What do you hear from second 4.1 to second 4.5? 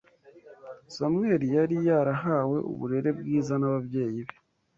be